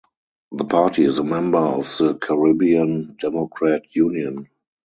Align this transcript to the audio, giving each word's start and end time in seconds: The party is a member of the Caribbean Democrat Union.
The 0.53 0.65
party 0.65 1.03
is 1.03 1.19
a 1.19 1.23
member 1.23 1.59
of 1.59 1.83
the 1.99 2.15
Caribbean 2.15 3.17
Democrat 3.19 3.83
Union. 3.95 4.49